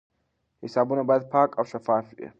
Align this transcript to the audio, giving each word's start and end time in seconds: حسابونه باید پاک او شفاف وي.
حسابونه 0.63 1.03
باید 1.09 1.29
پاک 1.33 1.49
او 1.57 1.63
شفاف 1.71 2.05
وي. 2.17 2.27